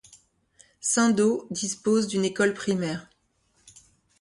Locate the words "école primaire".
2.25-3.07